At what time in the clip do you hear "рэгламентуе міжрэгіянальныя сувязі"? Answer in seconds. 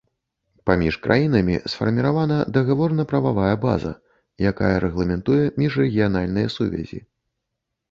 4.87-6.99